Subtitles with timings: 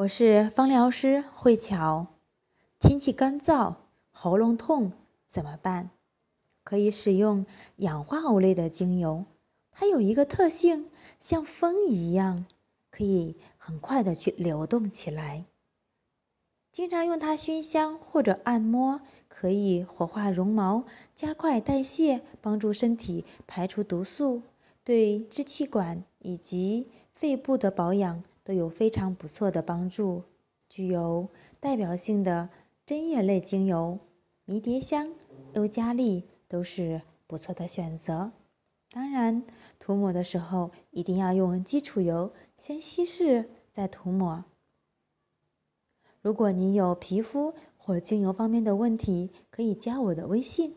[0.00, 2.06] 我是芳疗师慧乔。
[2.78, 3.74] 天气干燥，
[4.10, 4.92] 喉咙痛
[5.26, 5.90] 怎么办？
[6.64, 7.44] 可以使用
[7.76, 9.26] 氧化物类的精油，
[9.70, 10.88] 它有一个特性，
[11.18, 12.46] 像风一样，
[12.90, 15.44] 可以很快的去流动起来。
[16.72, 24.40] 经常用它熏香或者按摩，可以活化绒毛，加快代谢，帮助身体排除毒素，
[24.82, 28.22] 对支气管以及肺部的保养。
[28.42, 30.24] 都有非常不错的帮助。
[30.68, 32.48] 具有代表性的
[32.86, 33.98] 针叶类精油，
[34.44, 35.12] 迷迭香、
[35.54, 38.32] 尤加利都是不错的选择。
[38.92, 39.44] 当然，
[39.78, 44.44] 涂抹的时候一定要用基础油先稀释再涂抹。
[46.20, 50.76] 如果你有皮肤或精油方面的问题，可以加我的微信：